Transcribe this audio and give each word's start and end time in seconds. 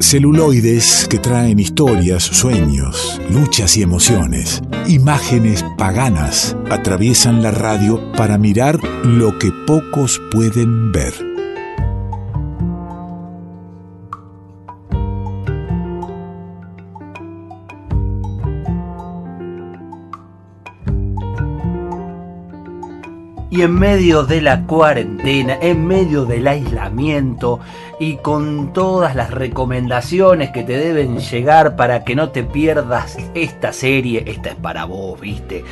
Celuloides 0.00 1.06
que 1.10 1.18
traen 1.18 1.58
historias, 1.58 2.22
sueños, 2.22 3.20
luchas 3.30 3.76
y 3.76 3.82
emociones. 3.82 4.62
Imágenes 4.88 5.62
paganas 5.76 6.56
atraviesan 6.70 7.42
la 7.42 7.50
radio 7.50 8.00
para 8.12 8.38
mirar 8.38 8.82
lo 9.04 9.38
que 9.38 9.52
pocos 9.66 10.18
pueden 10.30 10.90
ver. 10.92 11.12
Y 23.50 23.62
en 23.62 23.74
medio 23.74 24.22
de 24.24 24.40
la 24.40 24.64
cuarentena, 24.64 25.58
en 25.60 25.86
medio 25.86 26.24
del 26.24 26.48
aislamiento 26.48 27.60
y 28.00 28.16
con 28.16 28.72
todas 28.72 29.14
las 29.14 29.30
recomendaciones 29.30 30.50
que 30.52 30.62
te 30.62 30.78
deben 30.78 31.18
llegar 31.18 31.76
para 31.76 32.02
que 32.02 32.14
no 32.14 32.30
te 32.30 32.42
pierdas 32.42 33.18
esta 33.34 33.74
serie, 33.74 34.24
esta 34.26 34.48
es 34.48 34.54
para 34.56 34.86
vos, 34.86 35.20
viste. 35.20 35.64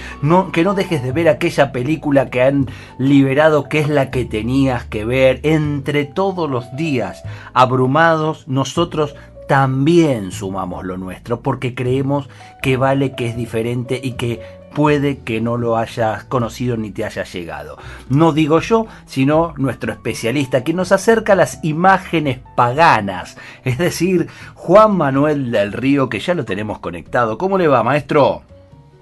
Que 0.52 0.62
no 0.62 0.74
dejes 0.74 1.02
de 1.02 1.10
ver 1.12 1.30
aquella 1.30 1.72
película 1.72 2.28
que 2.28 2.42
han 2.42 2.68
liberado 2.98 3.70
que 3.70 3.80
es 3.80 3.88
la 3.88 4.10
que 4.10 4.26
tenías 4.26 4.84
que 4.84 5.06
ver. 5.06 5.40
Entre 5.42 6.04
todos 6.04 6.50
los 6.50 6.76
días 6.76 7.24
abrumados, 7.54 8.46
nosotros 8.46 9.14
también 9.48 10.30
sumamos 10.30 10.84
lo 10.84 10.98
nuestro 10.98 11.40
porque 11.40 11.74
creemos 11.74 12.28
que 12.60 12.76
vale, 12.76 13.14
que 13.14 13.28
es 13.28 13.36
diferente 13.36 13.98
y 14.02 14.12
que 14.12 14.57
puede 14.74 15.22
que 15.24 15.40
no 15.40 15.56
lo 15.56 15.76
hayas 15.76 16.24
conocido 16.24 16.76
ni 16.76 16.90
te 16.90 17.04
haya 17.04 17.24
llegado. 17.24 17.78
No 18.08 18.32
digo 18.32 18.60
yo, 18.60 18.86
sino 19.06 19.54
nuestro 19.56 19.92
especialista 19.92 20.64
que 20.64 20.74
nos 20.74 20.92
acerca 20.92 21.32
a 21.32 21.36
las 21.36 21.62
imágenes 21.64 22.40
paganas, 22.56 23.36
es 23.64 23.78
decir, 23.78 24.28
Juan 24.54 24.96
Manuel 24.96 25.50
del 25.50 25.72
Río, 25.72 26.08
que 26.08 26.20
ya 26.20 26.34
lo 26.34 26.44
tenemos 26.44 26.78
conectado. 26.78 27.38
¿Cómo 27.38 27.58
le 27.58 27.68
va, 27.68 27.82
maestro? 27.82 28.42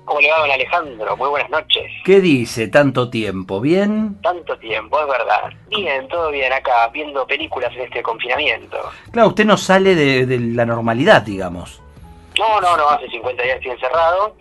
¿Cómo 0.04 0.20
le 0.20 0.30
va, 0.30 0.38
don 0.38 0.50
Alejandro? 0.50 1.16
Muy 1.16 1.28
buenas 1.28 1.50
noches. 1.50 1.90
¿Qué 2.04 2.20
dice? 2.20 2.68
¿Tanto 2.68 3.10
tiempo? 3.10 3.60
¿Bien? 3.60 4.16
Tanto 4.22 4.56
tiempo, 4.58 5.00
es 5.00 5.08
verdad. 5.08 5.52
Bien, 5.68 6.06
todo 6.06 6.30
bien 6.30 6.52
acá, 6.52 6.88
viendo 6.92 7.26
películas 7.26 7.72
en 7.74 7.82
este 7.82 8.02
confinamiento. 8.02 8.78
Claro, 9.10 9.28
usted 9.28 9.44
no 9.44 9.56
sale 9.56 9.96
de, 9.96 10.26
de 10.26 10.38
la 10.38 10.64
normalidad, 10.64 11.22
digamos. 11.22 11.82
No, 12.38 12.60
no, 12.60 12.76
no, 12.76 12.88
hace 12.90 13.08
50 13.08 13.42
días 13.42 13.56
estoy 13.56 13.72
encerrado 13.72 14.36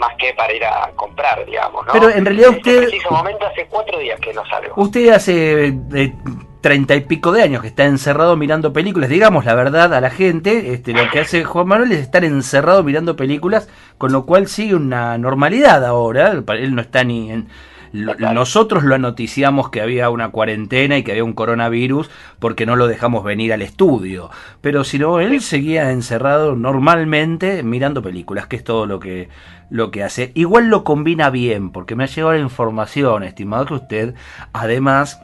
más 0.00 0.16
que 0.18 0.34
para 0.34 0.52
ir 0.52 0.64
a 0.64 0.90
comprar, 0.96 1.44
digamos, 1.46 1.86
¿no? 1.86 1.92
Pero 1.92 2.10
en 2.10 2.24
realidad 2.24 2.50
usted... 2.50 2.78
En 2.78 2.84
este 2.84 2.90
preciso 2.90 3.10
momento 3.14 3.46
hace 3.46 3.66
cuatro 3.66 3.98
días 3.98 4.18
que 4.18 4.32
no 4.32 4.44
salgo. 4.46 4.72
Usted 4.76 5.10
hace 5.10 5.66
eh, 5.94 6.12
treinta 6.60 6.96
y 6.96 7.02
pico 7.02 7.30
de 7.30 7.42
años 7.42 7.62
que 7.62 7.68
está 7.68 7.84
encerrado 7.84 8.36
mirando 8.36 8.72
películas, 8.72 9.10
digamos 9.10 9.44
la 9.44 9.54
verdad 9.54 9.94
a 9.94 10.00
la 10.00 10.10
gente, 10.10 10.72
este, 10.72 10.92
lo 10.92 11.08
que 11.10 11.20
hace 11.20 11.44
Juan 11.44 11.68
Manuel 11.68 11.92
es 11.92 12.00
estar 12.00 12.24
encerrado 12.24 12.82
mirando 12.82 13.14
películas, 13.14 13.68
con 13.98 14.12
lo 14.12 14.26
cual 14.26 14.48
sigue 14.48 14.74
una 14.74 15.16
normalidad 15.18 15.84
ahora, 15.84 16.32
él 16.32 16.74
no 16.74 16.80
está 16.80 17.04
ni 17.04 17.30
en 17.30 17.48
nosotros 17.92 18.84
lo 18.84 18.98
noticiamos 18.98 19.70
que 19.70 19.80
había 19.80 20.10
una 20.10 20.30
cuarentena 20.30 20.96
y 20.96 21.02
que 21.02 21.10
había 21.10 21.24
un 21.24 21.32
coronavirus 21.32 22.08
porque 22.38 22.64
no 22.64 22.76
lo 22.76 22.86
dejamos 22.86 23.24
venir 23.24 23.52
al 23.52 23.62
estudio. 23.62 24.30
Pero 24.60 24.84
si 24.84 24.98
no, 24.98 25.18
él 25.18 25.40
seguía 25.40 25.90
encerrado 25.90 26.54
normalmente 26.54 27.64
mirando 27.64 28.00
películas, 28.00 28.46
que 28.46 28.56
es 28.56 28.64
todo 28.64 28.86
lo 28.86 29.00
que, 29.00 29.28
lo 29.70 29.90
que 29.90 30.02
hace. 30.02 30.32
Igual 30.34 30.68
lo 30.68 30.84
combina 30.84 31.30
bien, 31.30 31.70
porque 31.70 31.96
me 31.96 32.04
ha 32.04 32.06
llegado 32.08 32.32
la 32.34 32.40
información, 32.40 33.22
estimado 33.22 33.66
que 33.66 33.74
usted, 33.74 34.14
además 34.52 35.22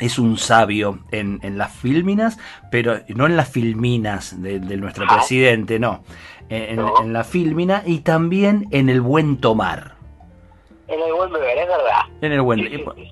es 0.00 0.18
un 0.18 0.38
sabio 0.38 1.00
en, 1.10 1.40
en, 1.42 1.58
las 1.58 1.72
filminas, 1.72 2.38
pero 2.70 3.00
no 3.08 3.26
en 3.26 3.36
las 3.36 3.48
filminas 3.48 4.40
de, 4.40 4.60
nuestro 4.76 5.06
ah. 5.08 5.16
presidente, 5.16 5.78
no. 5.78 6.04
En, 6.50 6.80
en, 6.80 7.12
la 7.12 7.24
filmina 7.24 7.82
y 7.84 7.98
también 8.00 8.68
en 8.70 8.88
el 8.88 9.00
buen 9.00 9.38
tomar. 9.38 9.96
En 10.86 11.00
el 11.02 11.12
buen 11.12 11.30
beber, 11.30 11.58
es 11.58 11.66
verdad. 11.66 12.00
En 12.22 12.32
el 12.32 12.40
buen 12.40 12.60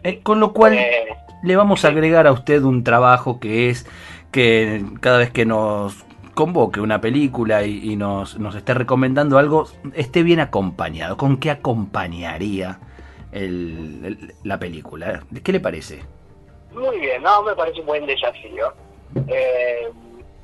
eh, 0.02 0.20
Con 0.22 0.40
lo 0.40 0.54
cual 0.54 0.74
eh, 0.74 1.08
le 1.42 1.56
vamos 1.56 1.84
a 1.84 1.88
agregar 1.88 2.26
a 2.26 2.32
usted 2.32 2.62
un 2.62 2.82
trabajo 2.82 3.38
que 3.38 3.68
es 3.68 3.86
que 4.30 4.82
cada 5.00 5.18
vez 5.18 5.30
que 5.30 5.44
nos 5.44 6.05
convoque 6.36 6.80
una 6.80 7.00
película 7.00 7.64
y, 7.64 7.96
nos, 7.96 8.38
nos 8.38 8.54
esté 8.54 8.74
recomendando 8.74 9.38
algo, 9.38 9.66
esté 9.94 10.22
bien 10.22 10.38
acompañado. 10.38 11.16
¿Con 11.16 11.38
qué 11.38 11.50
acompañaría 11.50 12.78
el, 13.32 14.34
la 14.44 14.58
película? 14.58 15.24
¿Qué 15.42 15.50
le 15.50 15.60
parece? 15.60 16.04
Muy 16.72 17.00
bien, 17.00 17.22
no, 17.22 17.42
me 17.42 17.56
parece 17.56 17.80
un 17.80 17.86
buen 17.86 18.04
desafío. 18.04 18.70
Eh, 19.28 19.88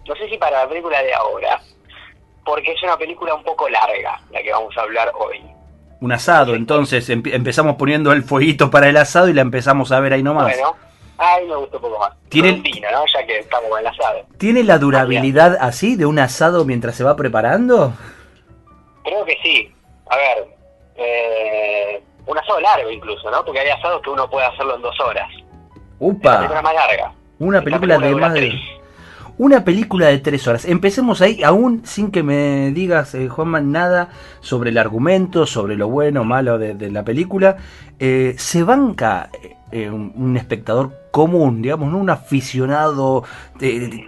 no 0.08 0.16
sé 0.16 0.30
si 0.30 0.38
para 0.38 0.62
la 0.62 0.68
película 0.68 1.02
de 1.02 1.12
ahora, 1.12 1.60
porque 2.42 2.72
es 2.72 2.82
una 2.82 2.96
película 2.96 3.34
un 3.34 3.44
poco 3.44 3.68
larga 3.68 4.18
la 4.32 4.42
que 4.42 4.50
vamos 4.50 4.74
a 4.78 4.80
hablar 4.80 5.12
hoy 5.14 5.42
un 6.00 6.10
asado, 6.10 6.56
entonces 6.56 7.08
empezamos 7.08 7.76
poniendo 7.76 8.12
el 8.12 8.24
fueguito 8.24 8.72
para 8.72 8.88
el 8.88 8.96
asado 8.96 9.28
y 9.28 9.34
la 9.34 9.42
empezamos 9.42 9.92
a 9.92 10.00
ver 10.00 10.14
ahí 10.14 10.22
nomás. 10.24 10.52
Bueno, 10.52 10.74
ahí 11.18 11.46
me 11.46 11.56
gustó 11.56 11.76
un 11.76 11.82
poco 11.82 11.98
más. 11.98 12.12
¿Tiene, 12.28 12.52
vino, 12.52 12.90
¿no? 12.90 13.04
Ya 13.14 13.26
que 13.26 13.38
estamos 13.38 13.70
con 13.70 13.80
el 13.80 13.86
asado. 13.86 14.24
¿Tiene 14.38 14.64
la 14.64 14.78
durabilidad 14.78 15.56
así 15.60 15.96
de 15.96 16.06
un 16.06 16.18
asado 16.18 16.64
mientras 16.64 16.96
se 16.96 17.04
va 17.04 17.16
preparando? 17.16 17.92
Creo 19.04 19.24
que 19.24 19.36
sí. 19.42 19.72
A 20.10 20.16
ver, 20.16 20.48
eh, 20.96 22.02
un 22.26 22.38
asado 22.38 22.60
largo 22.60 22.90
incluso, 22.90 23.30
¿no? 23.30 23.44
Porque 23.44 23.60
hay 23.60 23.68
asados 23.70 24.02
que 24.02 24.10
uno 24.10 24.28
puede 24.28 24.46
hacerlo 24.46 24.76
en 24.76 24.82
dos 24.82 24.98
horas. 25.00 25.28
¡Upa! 25.98 26.30
Una 26.30 26.38
película 26.38 26.62
más 26.62 26.74
larga. 26.74 27.12
Una 27.38 27.62
película, 27.62 27.98
de 27.98 28.14
más 28.14 28.34
de... 28.34 28.60
Una 29.38 29.64
película 29.64 30.06
de 30.08 30.18
tres 30.18 30.46
horas. 30.46 30.64
Empecemos 30.64 31.20
ahí, 31.22 31.42
aún 31.42 31.82
sin 31.84 32.10
que 32.10 32.22
me 32.22 32.70
digas, 32.70 33.14
eh, 33.14 33.28
Juanman, 33.28 33.72
nada 33.72 34.10
sobre 34.40 34.70
el 34.70 34.78
argumento, 34.78 35.46
sobre 35.46 35.74
lo 35.76 35.88
bueno 35.88 36.20
o 36.20 36.24
malo 36.24 36.58
de, 36.58 36.90
la 36.90 37.02
película. 37.02 37.56
Eh, 37.98 38.34
¿Se 38.38 38.62
banca 38.62 39.30
eh, 39.72 39.90
un, 39.90 40.36
espectador 40.36 40.92
común, 41.12 41.62
digamos, 41.62 41.92
¿no? 41.92 41.98
un 41.98 42.10
aficionado 42.10 43.22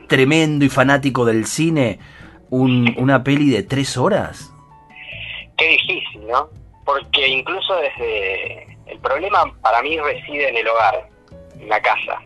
tremendo 0.09 0.65
y 0.65 0.69
fanático 0.69 1.25
del 1.25 1.47
cine, 1.47 2.01
una 2.51 3.23
peli 3.23 3.51
de 3.51 3.63
tres 3.63 3.97
horas? 3.97 4.53
Qué 5.57 5.69
difícil, 5.69 6.27
¿no? 6.27 6.49
Porque 6.85 7.29
incluso 7.29 7.77
desde... 7.77 8.75
El 8.87 8.99
problema 8.99 9.45
para 9.63 9.81
mí 9.83 9.99
reside 9.99 10.51
en 10.51 10.57
el 10.59 10.69
hogar, 10.69 11.09
en 11.59 11.69
la 11.69 11.81
casa 11.81 12.21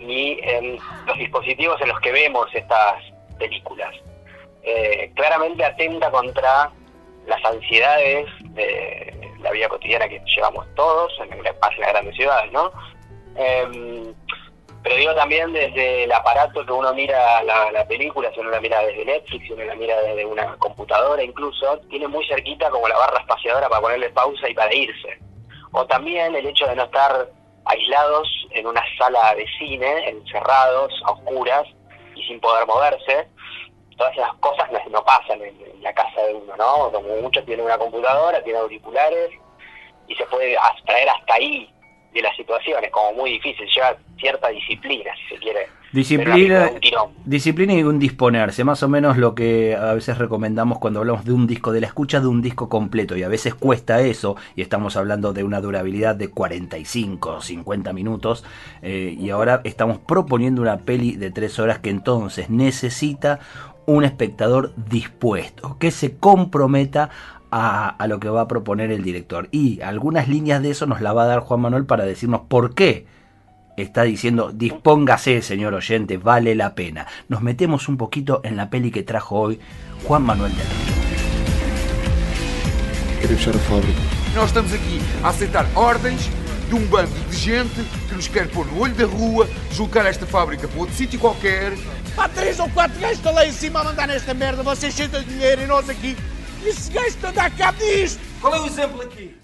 ni 0.00 0.38
en 0.42 0.78
los 1.06 1.18
dispositivos 1.18 1.80
en 1.80 1.88
los 1.88 2.00
que 2.00 2.12
vemos 2.12 2.48
estas 2.54 2.94
películas. 3.38 3.94
Eh, 4.62 5.10
claramente 5.14 5.64
atenta 5.64 6.10
contra 6.10 6.70
las 7.26 7.44
ansiedades 7.44 8.26
de 8.54 9.32
la 9.40 9.50
vida 9.52 9.68
cotidiana 9.68 10.08
que 10.08 10.20
llevamos 10.34 10.66
todos, 10.74 11.12
en 11.20 11.32
en 11.32 11.44
las 11.44 11.54
grandes 11.78 12.14
ciudades, 12.16 12.50
¿no? 12.52 12.72
Em, 13.40 14.14
pero 14.82 14.96
digo 14.96 15.14
también 15.14 15.50
desde 15.52 16.04
el 16.04 16.12
aparato 16.12 16.64
que 16.64 16.72
uno 16.72 16.92
mira 16.92 17.42
la, 17.42 17.86
película, 17.86 18.30
si 18.32 18.40
uno 18.40 18.50
la 18.50 18.60
mira 18.60 18.82
desde 18.82 19.04
Netflix, 19.04 19.46
si 19.46 19.52
uno 19.54 19.64
la 19.64 19.74
mira 19.74 19.98
desde 20.02 20.26
una 20.26 20.56
computadora 20.56 21.22
incluso, 21.22 21.78
tiene 21.88 22.06
muy 22.06 22.26
cerquita 22.26 22.68
como 22.68 22.86
la 22.86 22.98
barra 22.98 23.20
espaciadora 23.20 23.68
para 23.68 23.80
ponerle 23.80 24.10
pausa 24.10 24.48
y 24.48 24.54
para 24.54 24.74
irse. 24.74 25.18
O 25.72 25.86
también 25.86 26.34
el 26.34 26.46
hecho 26.46 26.66
de 26.66 26.76
no 26.76 26.84
estar 26.84 27.30
aislados 27.64 28.28
en 28.50 28.66
una 28.66 28.82
sala 28.98 29.34
de 29.34 29.46
cine, 29.58 30.08
encerrados, 30.08 30.92
a 31.06 31.12
oscuras 31.12 31.66
y 32.14 32.22
sin 32.24 32.40
poder 32.40 32.66
moverse. 32.66 33.26
Todas 33.96 34.16
esas 34.16 34.34
cosas 34.34 34.68
no, 34.90 35.02
pasan 35.04 35.42
en, 35.42 35.82
la 35.82 35.94
casa 35.94 36.22
de 36.22 36.34
uno, 36.34 36.56
¿no? 36.56 36.90
Como 36.90 37.16
muchos 37.22 37.44
tienen 37.46 37.64
una 37.64 37.78
computadora, 37.78 38.42
tiene 38.42 38.58
auriculares 38.58 39.30
y 40.08 40.14
se 40.14 40.24
puede 40.26 40.56
abstraer 40.58 41.08
hasta 41.08 41.34
ahí 41.34 41.72
de 42.12 42.22
las 42.22 42.36
situaciones, 42.36 42.90
como 42.90 43.12
muy 43.12 43.32
difícil, 43.32 43.66
lleva 43.74 43.96
cierta 44.18 44.48
disciplina, 44.48 45.10
si 45.16 45.34
se 45.34 45.40
quiere. 45.40 45.68
Disciplina, 45.92 46.70
disciplina 47.24 47.74
y 47.74 47.82
un 47.82 47.98
disponerse, 47.98 48.62
más 48.62 48.80
o 48.84 48.88
menos 48.88 49.16
lo 49.16 49.34
que 49.34 49.74
a 49.74 49.92
veces 49.94 50.18
recomendamos 50.18 50.78
cuando 50.78 51.00
hablamos 51.00 51.24
de 51.24 51.32
un 51.32 51.48
disco, 51.48 51.72
de 51.72 51.80
la 51.80 51.88
escucha 51.88 52.20
de 52.20 52.28
un 52.28 52.42
disco 52.42 52.68
completo, 52.68 53.16
y 53.16 53.24
a 53.24 53.28
veces 53.28 53.54
cuesta 53.54 54.00
eso, 54.00 54.36
y 54.54 54.62
estamos 54.62 54.96
hablando 54.96 55.32
de 55.32 55.42
una 55.42 55.60
durabilidad 55.60 56.14
de 56.14 56.30
45 56.30 57.30
o 57.30 57.40
50 57.40 57.92
minutos, 57.92 58.44
eh, 58.82 59.16
y 59.18 59.30
ahora 59.30 59.62
estamos 59.64 59.98
proponiendo 59.98 60.62
una 60.62 60.78
peli 60.78 61.16
de 61.16 61.32
3 61.32 61.58
horas 61.58 61.80
que 61.80 61.90
entonces 61.90 62.50
necesita 62.50 63.40
un 63.86 64.04
espectador 64.04 64.72
dispuesto, 64.76 65.76
que 65.80 65.90
se 65.90 66.16
comprometa 66.16 67.10
a, 67.50 68.06
lo 68.06 68.20
que 68.20 68.28
va 68.28 68.42
a 68.42 68.48
proponer 68.48 68.90
el 68.90 69.02
director. 69.02 69.48
Y 69.50 69.80
algunas 69.80 70.28
líneas 70.28 70.62
de 70.62 70.70
eso 70.70 70.86
nos 70.86 71.00
la 71.00 71.12
va 71.12 71.24
a 71.24 71.26
dar 71.26 71.40
Juan 71.40 71.60
Manuel 71.60 71.86
para 71.86 72.04
decirnos 72.04 72.42
por 72.48 72.74
qué 72.74 73.06
está 73.76 74.02
diciendo, 74.02 74.52
dispóngase, 74.52 75.42
señor 75.42 75.74
oyente, 75.74 76.16
vale 76.18 76.54
la 76.54 76.74
pena. 76.74 77.06
Nos 77.28 77.42
metemos 77.42 77.88
un 77.88 77.96
poquito 77.96 78.40
en 78.44 78.56
la 78.56 78.70
peli 78.70 78.90
que 78.90 79.02
trajo 79.02 79.38
hoy 79.38 79.60
Juan 80.06 80.22
Manuel 80.22 80.52
del 80.52 80.66
Río. 80.66 81.00
A. 83.22 84.34
Nós 84.34 84.46
estamos 84.46 84.72
aqui 84.72 85.00
a 85.22 85.28
aceitar 85.28 85.66
ordens 85.74 86.30
de 86.68 86.74
um 86.74 86.86
bando 86.86 87.12
de 87.28 87.36
gente 87.36 87.82
que 88.08 88.14
nos 88.14 88.28
quer 88.28 88.48
pôr 88.48 88.64
no 88.66 88.80
olho 88.80 88.94
da 88.94 89.04
rua, 89.04 89.48
deslocar 89.68 90.06
esta 90.06 90.24
fábrica 90.24 90.68
para 90.68 90.80
outro 90.80 90.94
sítio 90.94 91.18
qualquer. 91.18 91.72
Há 92.16 92.28
três 92.28 92.58
ou 92.60 92.68
quatro 92.70 92.98
gajos 93.00 93.18
estão 93.18 93.34
lá 93.34 93.44
em 93.44 93.52
cima 93.52 93.80
a 93.80 93.84
mandar 93.84 94.06
nesta 94.06 94.32
merda, 94.34 94.62
vocês 94.62 94.94
cheios 94.94 95.10
de 95.10 95.24
dinheiro 95.24 95.62
e 95.62 95.66
nós 95.66 95.88
aqui. 95.88 96.16
Esse 96.64 96.92
gajo 96.92 97.06
está 97.06 97.28
a 97.28 97.32
dar 97.32 97.56
cabo 97.56 97.78
disto. 97.78 98.20
Qual 98.40 98.54
é 98.54 98.60
o 98.60 98.66
exemplo 98.66 99.02
aqui? 99.02 99.34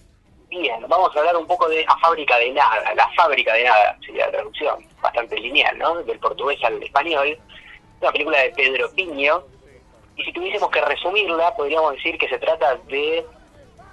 Bien, 0.48 0.80
vamos 0.86 1.14
a 1.14 1.18
hablar 1.18 1.36
un 1.36 1.46
poco 1.46 1.68
de 1.68 1.84
la 1.84 1.96
fábrica 1.98 2.36
de 2.38 2.50
nada. 2.50 2.94
La 2.94 3.08
fábrica 3.16 3.54
de 3.54 3.64
nada 3.64 3.96
sería 4.04 4.26
la 4.26 4.32
traducción, 4.32 4.86
bastante 5.00 5.36
lineal, 5.38 5.78
¿no? 5.78 6.02
Del 6.02 6.18
portugués 6.18 6.62
al 6.62 6.82
español. 6.82 7.38
Una 8.00 8.12
película 8.12 8.38
de 8.38 8.50
Pedro 8.50 8.90
Piño. 8.94 9.42
Y 10.16 10.24
si 10.24 10.32
tuviésemos 10.32 10.70
que 10.70 10.80
resumirla, 10.82 11.54
podríamos 11.56 11.94
decir 11.94 12.18
que 12.18 12.28
se 12.28 12.38
trata 12.38 12.76
de 12.88 13.26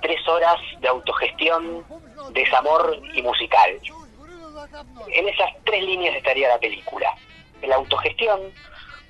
tres 0.02 0.28
horas 0.28 0.60
de 0.80 0.88
autogestión, 0.88 1.86
desamor 2.32 3.00
y 3.14 3.22
musical. 3.22 3.80
En 5.08 5.28
esas 5.30 5.50
tres 5.64 5.84
líneas 5.84 6.16
estaría 6.16 6.50
la 6.50 6.60
película. 6.60 7.14
La 7.62 7.76
autogestión, 7.76 8.40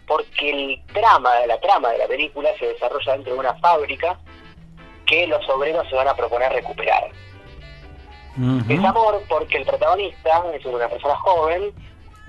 porque 0.07 0.49
el 0.49 0.81
trama, 0.93 1.45
la 1.47 1.59
trama 1.59 1.91
de 1.91 1.99
la 1.99 2.07
película 2.07 2.49
se 2.59 2.67
desarrolla 2.67 3.13
dentro 3.13 3.33
de 3.33 3.39
una 3.39 3.53
fábrica 3.55 4.19
que 5.05 5.27
los 5.27 5.47
obreros 5.49 5.87
se 5.89 5.95
van 5.95 6.07
a 6.07 6.15
proponer 6.15 6.51
recuperar. 6.51 7.11
Desamor 8.35 9.21
porque 9.29 9.57
el 9.57 9.65
protagonista 9.65 10.43
es 10.55 10.65
una 10.65 10.89
persona 10.89 11.15
joven 11.17 11.71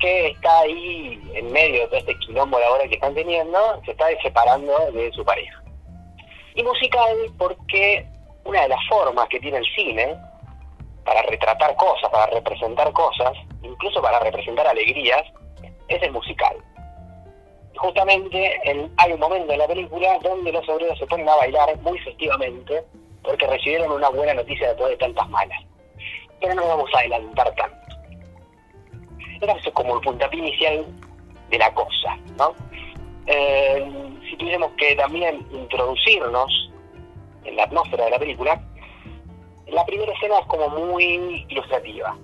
que 0.00 0.28
está 0.28 0.60
ahí 0.60 1.18
en 1.34 1.50
medio 1.50 1.80
de 1.82 1.86
todo 1.86 1.96
este 1.96 2.18
quilombo 2.18 2.58
laboral 2.58 2.88
que 2.88 2.96
están 2.96 3.14
teniendo, 3.14 3.80
se 3.84 3.92
está 3.92 4.06
separando 4.22 4.90
de 4.92 5.10
su 5.12 5.24
pareja. 5.24 5.62
Y 6.54 6.62
musical 6.62 7.16
porque 7.38 8.06
una 8.44 8.62
de 8.62 8.68
las 8.68 8.86
formas 8.86 9.28
que 9.28 9.40
tiene 9.40 9.58
el 9.58 9.66
cine 9.74 10.14
para 11.04 11.22
retratar 11.22 11.74
cosas, 11.76 12.10
para 12.10 12.26
representar 12.26 12.92
cosas, 12.92 13.32
incluso 13.62 14.02
para 14.02 14.20
representar 14.20 14.66
alegrías, 14.66 15.22
es 15.88 16.02
el 16.02 16.12
musical. 16.12 16.56
Justamente 17.76 18.60
en- 18.70 18.90
hay 18.98 19.12
un 19.12 19.20
momento 19.20 19.52
en 19.52 19.58
la 19.58 19.66
película 19.66 20.18
donde 20.22 20.52
los 20.52 20.68
obreros 20.68 20.98
se 20.98 21.06
ponen 21.06 21.28
a 21.28 21.36
bailar 21.36 21.76
muy 21.80 21.98
festivamente 22.00 22.82
porque 23.22 23.46
recibieron 23.46 23.90
una 23.92 24.08
buena 24.10 24.34
noticia 24.34 24.68
después 24.68 24.90
de 24.90 24.96
tantas 24.98 25.28
malas. 25.30 25.58
Pero 26.40 26.54
no 26.54 26.66
vamos 26.68 26.90
a 26.94 26.98
adelantar 27.00 27.54
tanto. 27.54 27.76
Era 29.40 29.52
eso 29.54 29.72
como 29.72 29.96
el 29.96 30.00
puntapié 30.02 30.38
inicial 30.40 30.84
de 31.50 31.58
la 31.58 31.72
cosa, 31.74 32.16
¿no? 32.38 32.54
Eh, 33.26 33.86
si 34.28 34.36
tuviéramos 34.36 34.70
que 34.76 34.94
también 34.96 35.46
introducirnos 35.52 36.70
en 37.44 37.56
la 37.56 37.64
atmósfera 37.64 38.04
de 38.04 38.10
la 38.10 38.18
película, 38.18 38.60
la 39.66 39.84
primera 39.86 40.12
escena 40.12 40.38
es 40.38 40.46
como 40.46 40.68
muy 40.68 41.44
ilustrativa. 41.48 42.16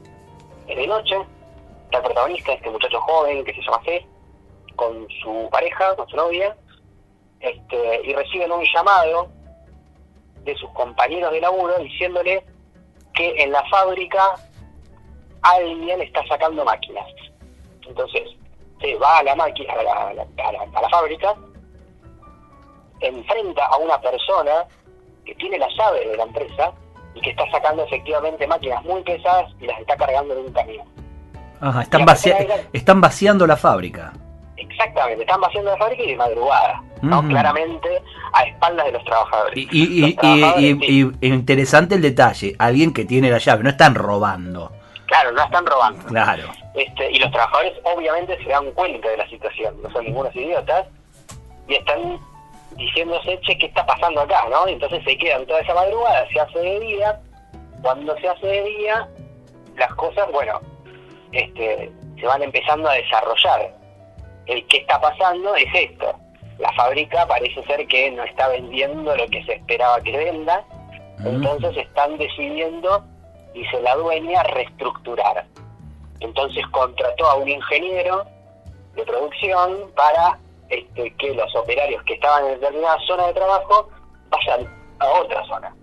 Es 0.69 0.77
de 0.77 0.87
noche, 0.87 1.17
el 1.93 2.03
protagonista, 2.03 2.53
este 2.53 2.71
muchacho 2.71 3.01
joven 3.01 3.45
que 3.45 3.55
se 3.55 3.63
llama 3.63 3.81
C, 3.85 4.07
con 4.81 5.07
su 5.23 5.47
pareja, 5.53 5.95
con 5.95 6.09
su 6.09 6.17
novia, 6.17 6.57
este, 7.41 8.01
y 8.03 8.15
reciben 8.15 8.51
un 8.51 8.65
llamado 8.75 9.29
de 10.43 10.55
sus 10.57 10.71
compañeros 10.71 11.31
de 11.33 11.41
laburo 11.43 11.77
diciéndole 11.81 12.43
que 13.13 13.43
en 13.43 13.53
la 13.53 13.63
fábrica 13.69 14.23
alguien 15.43 16.01
está 16.01 16.27
sacando 16.27 16.65
máquinas. 16.65 17.07
Entonces, 17.87 18.23
se 18.81 18.95
va 18.97 19.19
a 19.19 19.23
la 19.23 19.35
máquina, 19.37 19.75
a 19.75 19.83
la, 19.83 19.93
a 19.93 20.15
la- 20.15 20.23
a 20.23 20.53
la- 20.53 20.67
a 20.79 20.81
la 20.83 20.89
fábrica, 20.89 21.35
enfrenta 23.01 23.67
a 23.67 23.77
una 23.77 24.01
persona 24.01 24.65
que 25.27 25.35
tiene 25.35 25.59
la 25.59 25.69
llave 25.77 26.09
de 26.09 26.17
la 26.17 26.23
empresa 26.25 26.73
y 27.15 27.21
que 27.21 27.31
está 27.31 27.45
sacando 27.51 27.85
efectivamente 27.85 28.47
máquinas 28.47 28.83
muy 28.85 29.03
pesadas 29.03 29.51
y 29.61 29.67
las 29.67 29.79
está 29.81 29.95
cargando 29.97 30.33
en 30.39 30.47
un 30.47 30.53
camión. 30.53 30.87
Ajá, 31.61 31.83
están, 31.83 32.01
era- 32.41 32.57
están 32.73 33.01
vaciando 33.03 33.47
la 33.47 33.57
fábrica. 33.57 34.13
Exactamente, 34.85 35.23
están 35.25 35.41
vaciando 35.41 35.71
la 35.73 35.77
fábrica 35.77 36.03
y 36.03 36.07
de 36.09 36.17
madrugada, 36.17 36.83
¿no? 37.03 37.23
Claramente 37.29 38.03
a 38.33 38.45
espaldas 38.45 38.87
de 38.87 38.93
los 38.93 39.05
trabajadores. 39.05 39.57
Y, 39.57 39.69
y- 39.71 40.01
Los 40.01 40.11
y- 40.11 40.15
trabajadores, 40.15 40.63
y- 40.63 40.75
sí, 40.81 41.13
y- 41.21 41.27
y 41.27 41.29
interesante 41.29 41.95
el 41.97 42.03
detalle, 42.03 42.57
alguien 42.59 42.93
que 42.95 43.05
tiene 43.05 43.31
la 43.31 43.39
llave, 43.39 43.63
no 43.63 43.71
están 43.71 43.95
robando. 43.95 44.73
claro, 45.07 45.33
no 45.33 45.43
están 45.43 45.67
robando. 45.67 46.05
Claro. 46.07 46.45
Este, 46.75 47.11
y 47.11 47.19
los 47.19 47.31
trabajadores 47.33 47.73
obviamente 47.83 48.39
se 48.45 48.49
dan 48.49 48.71
cuenta 48.73 49.09
de 49.09 49.17
la 49.17 49.29
situación, 49.29 49.75
no 49.83 49.91
son 49.91 50.05
ningunos 50.05 50.35
idiotas, 50.37 50.87
y 51.67 51.75
están 51.75 52.19
diciéndose, 52.77 53.39
che, 53.41 53.59
¿qué 53.59 53.67
está 53.67 53.85
pasando 53.85 54.21
acá? 54.21 54.45
¿no? 54.49 54.69
Y 54.69 54.75
entonces 54.75 55.03
se 55.05 55.19
quedan 55.19 55.45
toda 55.47 55.61
esa 55.61 55.75
madrugada, 55.75 56.27
se 56.33 56.39
hace 56.41 56.59
de 56.61 56.79
día, 56.81 57.21
cuando 57.83 58.17
se 58.19 58.29
hace 58.29 58.47
de 58.47 58.63
día, 58.63 59.09
las 59.77 59.93
cosas, 59.95 60.31
bueno, 60.33 60.61
este, 61.33 61.91
se 62.19 62.27
van 62.27 62.43
empezando 62.45 62.89
a 62.89 62.93
desarrollar. 62.95 63.75
El 64.51 64.67
que 64.67 64.79
está 64.79 65.01
pasando 65.01 65.55
es 65.55 65.69
esto. 65.73 66.13
La 66.59 66.73
fábrica 66.73 67.25
parece 67.29 67.63
ser 67.67 67.87
que 67.87 68.11
no 68.11 68.25
está 68.25 68.49
vendiendo 68.49 69.15
lo 69.15 69.27
que 69.29 69.45
se 69.45 69.53
esperaba 69.55 70.01
que 70.01 70.11
venda, 70.11 70.65
entonces 71.25 71.77
están 71.77 72.19
decidiendo, 72.19 73.05
dice 73.55 73.81
la 73.81 73.95
dueña, 73.95 74.43
reestructurar. 74.43 75.47
Entonces 76.19 76.67
contrató 76.73 77.27
a 77.27 77.37
un 77.37 77.49
ingeniero 77.49 78.25
de 78.97 79.05
producción 79.05 79.93
para 79.95 80.37
este, 80.69 81.15
que 81.15 81.33
los 81.33 81.55
operarios 81.55 82.03
que 82.03 82.15
estaban 82.15 82.47
en 82.47 82.61
determinada 82.61 82.99
zona 83.07 83.29
de 83.29 83.35
trabajo 83.35 83.89
vayan 84.31 84.69
a 84.99 85.09
otra 85.21 85.45
zona. 85.47 85.77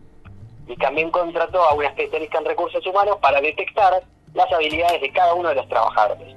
Y 0.68 0.76
también 0.76 1.10
contrató 1.12 1.64
a 1.64 1.74
un 1.74 1.86
especialista 1.86 2.40
en 2.40 2.46
recursos 2.46 2.86
humanos 2.86 3.16
para 3.22 3.40
detectar 3.40 4.04
las 4.34 4.52
habilidades 4.52 5.00
de 5.00 5.12
cada 5.14 5.36
uno 5.36 5.48
de 5.48 5.56
los 5.56 5.70
trabajadores. 5.70 6.36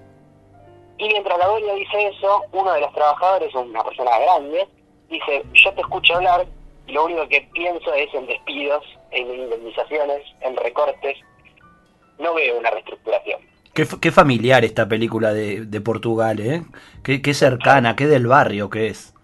Y 1.01 1.09
mientras 1.09 1.39
la 1.39 1.47
dueña 1.47 1.73
dice 1.75 2.09
eso, 2.09 2.43
uno 2.53 2.73
de 2.75 2.83
los 2.83 2.93
trabajadores, 2.93 3.55
una 3.55 3.83
persona 3.83 4.19
grande, 4.19 4.69
dice, 5.09 5.43
yo 5.55 5.73
te 5.73 5.81
escucho 5.81 6.15
hablar 6.15 6.47
y 6.87 6.93
lo 6.93 7.07
único 7.07 7.27
que 7.27 7.49
pienso 7.55 7.95
es 7.95 8.13
en 8.13 8.27
despidos, 8.27 8.85
en 9.11 9.35
indemnizaciones, 9.35 10.23
en 10.43 10.57
recortes. 10.57 11.17
No 12.19 12.35
veo 12.35 12.59
una 12.59 12.71
reestructuración. 12.71 13.41
Qué, 13.73 14.13
familiar 14.13 14.63
esta 14.63 14.87
película 14.87 15.33
de, 15.33 15.63
de 15.63 15.81
Portugal, 15.81 16.39
¿eh? 16.39 16.65
Qué, 17.03 17.23
qué 17.23 17.33
cercana, 17.33 17.97
qué 17.97 18.07
del 18.07 18.27
barrio 18.27 18.69
que 18.69 18.89
es. 18.89 19.15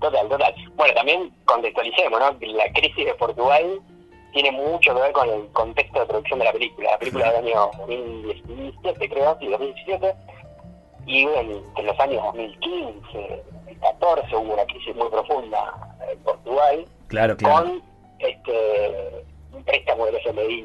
Total, 0.00 0.28
total. 0.28 0.54
Bueno, 0.74 0.94
también 0.94 1.30
contextualicemos, 1.44 2.18
¿no? 2.18 2.36
La 2.40 2.72
crisis 2.72 3.06
de 3.06 3.14
Portugal 3.14 3.80
tiene 4.32 4.50
mucho 4.50 4.92
que 4.92 5.02
ver 5.02 5.12
con 5.12 5.28
el 5.28 5.46
contexto 5.52 6.00
de 6.00 6.06
producción 6.06 6.40
de 6.40 6.46
la 6.46 6.52
película. 6.52 6.90
La 6.90 6.98
película 6.98 7.32
del 7.32 7.46
año 7.46 7.70
2017, 7.86 9.08
creo, 9.08 9.36
sí, 9.38 9.46
2017. 9.46 10.14
Y 11.06 11.22
en 11.24 11.86
los 11.86 11.98
años 12.00 12.22
2015, 12.24 13.42
2014 13.66 14.36
hubo 14.36 14.52
una 14.54 14.64
crisis 14.66 14.94
muy 14.94 15.08
profunda 15.08 15.96
en 16.10 16.18
Portugal 16.20 16.84
Claro, 17.08 17.36
claro. 17.36 17.64
con 17.64 17.82
este 18.18 19.24
un 19.52 19.64
préstamo 19.64 20.06
del 20.06 20.16
FMI 20.16 20.64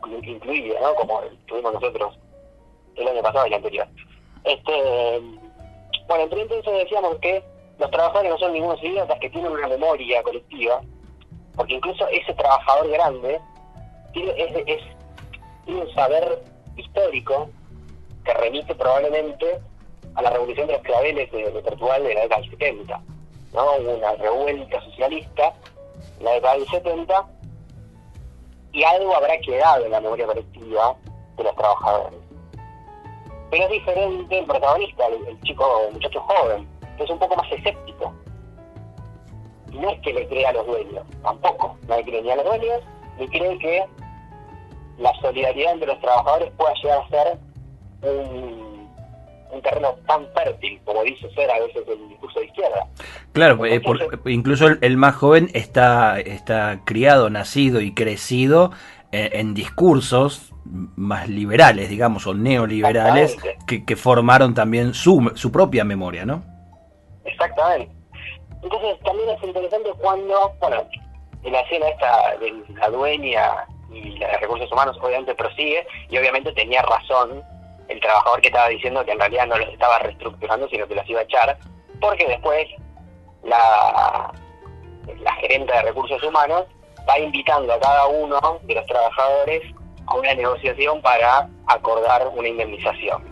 inclu- 0.00 0.24
incluido, 0.26 0.80
¿no? 0.80 0.94
Como 0.94 1.20
tuvimos 1.46 1.72
nosotros 1.74 2.16
el 2.94 3.08
año 3.08 3.22
pasado 3.22 3.46
y 3.46 3.48
el 3.48 3.54
anterior. 3.54 3.88
Este, 4.44 4.72
bueno, 6.06 6.26
pero 6.30 6.42
entonces 6.42 6.72
decíamos 6.74 7.16
que 7.20 7.42
los 7.78 7.90
trabajadores 7.90 8.30
no 8.30 8.38
son 8.38 8.52
ningunos 8.52 8.82
idiotas, 8.82 9.18
que 9.18 9.30
tienen 9.30 9.50
una 9.50 9.66
memoria 9.66 10.22
colectiva, 10.22 10.80
porque 11.56 11.74
incluso 11.74 12.06
ese 12.08 12.32
trabajador 12.34 12.88
grande 12.90 13.40
tiene, 14.12 14.30
es, 14.36 14.52
es- 14.66 14.96
tiene 15.64 15.80
un 15.82 15.94
saber 15.94 16.42
histórico 16.76 17.48
que 18.24 18.34
remite 18.34 18.74
probablemente 18.74 19.60
a 20.14 20.22
la 20.22 20.30
revolución 20.30 20.66
de 20.66 20.74
los 20.74 20.82
claveles 20.82 21.30
de, 21.32 21.50
de 21.50 21.62
Portugal 21.62 22.02
de 22.02 22.14
la 22.14 22.20
década 22.22 22.40
del 22.40 22.50
70. 22.50 23.02
¿no? 23.54 23.62
Hubo 23.76 23.94
una 23.94 24.12
revuelta 24.12 24.80
socialista 24.82 25.52
en 26.18 26.24
la 26.24 26.32
década 26.32 26.54
del 26.54 26.68
70 26.68 27.28
y 28.72 28.84
algo 28.84 29.14
habrá 29.14 29.38
quedado 29.38 29.84
en 29.84 29.92
la 29.92 30.00
memoria 30.00 30.26
colectiva 30.26 30.96
de 31.36 31.44
los 31.44 31.54
trabajadores. 31.56 32.18
Pero 33.50 33.64
es 33.64 33.70
diferente 33.70 34.38
el 34.38 34.46
protagonista, 34.46 35.06
el, 35.08 35.26
el 35.28 35.40
chico, 35.42 35.82
el 35.86 35.94
muchacho 35.94 36.20
joven, 36.20 36.66
que 36.96 37.04
es 37.04 37.10
un 37.10 37.18
poco 37.18 37.36
más 37.36 37.52
escéptico. 37.52 38.14
No 39.72 39.90
es 39.90 40.00
que 40.00 40.12
le 40.12 40.26
crea 40.28 40.50
a 40.50 40.52
los 40.52 40.66
dueños, 40.66 41.04
tampoco. 41.22 41.76
No 41.86 41.96
le 41.96 42.04
cree 42.04 42.22
ni 42.22 42.30
a 42.30 42.36
los 42.36 42.44
dueños, 42.44 42.82
ni 43.18 43.28
cree 43.28 43.58
que 43.58 43.84
la 44.98 45.12
solidaridad 45.20 45.72
entre 45.72 45.88
los 45.88 46.00
trabajadores 46.00 46.50
pueda 46.56 46.72
llegar 46.74 47.00
a 47.00 47.08
ser 47.08 47.38
un, 48.02 48.88
un 49.52 49.62
terreno 49.62 49.94
tan 50.06 50.26
fértil 50.34 50.80
como 50.84 51.02
dice 51.02 51.30
ser 51.34 51.50
a 51.50 51.60
veces 51.60 51.82
el 51.88 52.08
discurso 52.08 52.40
de 52.40 52.46
izquierda. 52.46 52.86
Claro, 53.32 53.64
eh, 53.66 53.80
por- 53.80 54.20
incluso 54.30 54.66
el, 54.66 54.78
el 54.82 54.96
más 54.96 55.14
joven 55.16 55.50
está, 55.54 56.20
está 56.20 56.80
criado, 56.84 57.30
nacido 57.30 57.80
y 57.80 57.94
crecido 57.94 58.72
en, 59.10 59.40
en 59.40 59.54
discursos 59.54 60.52
más 60.64 61.28
liberales, 61.28 61.88
digamos, 61.88 62.26
o 62.26 62.34
neoliberales, 62.34 63.36
que, 63.66 63.84
que 63.84 63.96
formaron 63.96 64.54
también 64.54 64.94
su, 64.94 65.32
su 65.34 65.50
propia 65.50 65.84
memoria, 65.84 66.24
¿no? 66.24 66.44
Exactamente. 67.24 67.92
Entonces 68.62 68.98
también 69.04 69.28
es 69.30 69.42
interesante 69.42 69.90
cuando, 69.98 70.52
bueno, 70.60 70.86
en 71.42 71.52
la 71.52 71.60
escena 71.62 71.88
esta 71.88 72.36
de 72.38 72.52
la 72.78 72.88
dueña 72.90 73.50
y 73.92 74.18
la 74.18 74.28
de 74.28 74.38
recursos 74.38 74.70
humanos 74.70 74.96
obviamente 75.02 75.34
prosigue 75.34 75.84
y 76.08 76.16
obviamente 76.16 76.52
tenía 76.52 76.80
razón 76.82 77.42
el 77.88 78.00
trabajador 78.00 78.40
que 78.40 78.48
estaba 78.48 78.68
diciendo 78.68 79.04
que 79.04 79.12
en 79.12 79.20
realidad 79.20 79.46
no 79.46 79.58
los 79.58 79.68
estaba 79.68 79.98
reestructurando, 80.00 80.68
sino 80.68 80.86
que 80.86 80.94
los 80.94 81.08
iba 81.08 81.20
a 81.20 81.24
echar, 81.24 81.58
porque 82.00 82.26
después 82.26 82.66
la, 83.44 84.32
la 85.20 85.32
gerente 85.34 85.72
de 85.72 85.82
recursos 85.82 86.22
humanos 86.22 86.64
va 87.08 87.18
invitando 87.18 87.72
a 87.72 87.80
cada 87.80 88.06
uno 88.06 88.40
de 88.62 88.74
los 88.74 88.86
trabajadores 88.86 89.62
a 90.06 90.14
una 90.14 90.34
negociación 90.34 91.00
para 91.00 91.48
acordar 91.66 92.28
una 92.28 92.48
indemnización. 92.48 93.22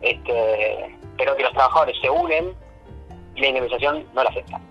Este, 0.00 0.98
pero 1.16 1.36
que 1.36 1.42
los 1.44 1.52
trabajadores 1.52 1.96
se 2.00 2.10
unen 2.10 2.54
y 3.34 3.40
la 3.40 3.48
indemnización 3.48 4.06
no 4.14 4.24
la 4.24 4.30
aceptan. 4.30 4.62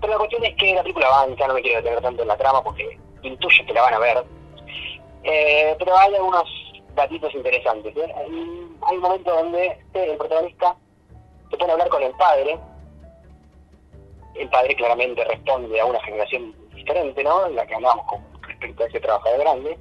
Pero 0.00 0.14
la 0.14 0.18
cuestión 0.18 0.44
es 0.44 0.56
que 0.56 0.74
la 0.74 0.82
película 0.82 1.06
avanza, 1.06 1.46
no 1.46 1.54
me 1.54 1.62
quiero 1.62 1.78
detener 1.78 2.00
tanto 2.00 2.22
en 2.22 2.28
la 2.28 2.36
trama 2.36 2.62
porque 2.62 2.98
intuyo 3.22 3.66
que 3.66 3.72
la 3.72 3.82
van 3.82 3.94
a 3.94 3.98
ver. 3.98 4.24
Eh, 5.24 5.76
pero 5.78 5.96
hay 5.96 6.14
algunos 6.14 6.61
datitos 6.94 7.34
interesantes. 7.34 7.96
¿eh? 7.96 8.14
Hay, 8.16 8.96
un 8.96 9.00
momento 9.00 9.34
donde 9.34 9.78
el 9.94 10.16
protagonista 10.16 10.76
se 11.50 11.56
pone 11.56 11.70
a 11.70 11.74
hablar 11.74 11.88
con 11.88 12.02
el 12.02 12.12
padre. 12.12 12.58
El 14.34 14.48
padre 14.48 14.74
claramente 14.76 15.24
responde 15.24 15.80
a 15.80 15.84
una 15.84 16.00
generación 16.00 16.54
diferente, 16.74 17.22
¿no? 17.22 17.46
En 17.46 17.56
la 17.56 17.66
que 17.66 17.74
hablamos 17.74 18.06
con 18.06 18.24
respecto 18.42 18.84
a 18.84 18.86
ese 18.86 19.00
trabajador 19.00 19.40
grande. 19.40 19.78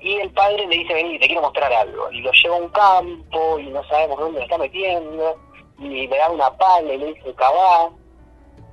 Y 0.00 0.14
el 0.14 0.30
padre 0.30 0.66
le 0.66 0.76
dice, 0.76 0.94
vení, 0.94 1.18
te 1.18 1.26
quiero 1.26 1.42
mostrar 1.42 1.72
algo. 1.72 2.10
Y 2.12 2.20
lo 2.20 2.30
lleva 2.32 2.56
a 2.56 2.60
un 2.60 2.68
campo 2.68 3.58
y 3.58 3.66
no 3.66 3.82
sabemos 3.84 4.18
dónde 4.18 4.38
lo 4.38 4.44
está 4.44 4.58
metiendo. 4.58 5.36
Y 5.78 6.06
le 6.06 6.16
da 6.16 6.30
una 6.30 6.50
pala 6.56 6.92
y 6.92 6.98
le 6.98 7.06
dice, 7.14 7.34
cabá. 7.34 7.90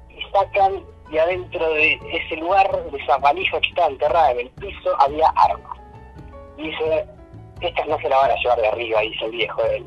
Y 0.10 0.22
sacan, 0.32 0.84
y 1.12 1.18
adentro 1.18 1.68
de 1.70 2.00
ese 2.12 2.36
lugar, 2.38 2.92
de 2.92 2.98
esa 2.98 3.18
valija 3.18 3.60
que 3.60 3.70
estaba 3.70 3.88
enterrada 3.88 4.32
en 4.32 4.40
el 4.42 4.50
piso, 4.52 4.96
había 5.00 5.28
armas. 5.36 5.80
Y 6.58 6.70
dice, 6.70 7.08
estas 7.62 7.88
no 7.88 7.98
se 8.00 8.10
la 8.10 8.18
van 8.18 8.32
a 8.32 8.36
llevar 8.36 8.60
de 8.60 8.68
arriba, 8.68 9.02
dice 9.02 9.26
el 9.26 9.32
viejo 9.32 9.64
de 9.64 9.78
él. 9.78 9.86